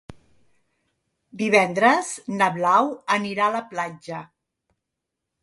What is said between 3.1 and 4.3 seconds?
anirà a la platja.